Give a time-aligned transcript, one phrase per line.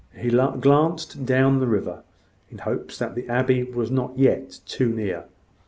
[0.17, 2.01] He glanced down the river,
[2.49, 5.25] in hopes that the abbey was not yet too near.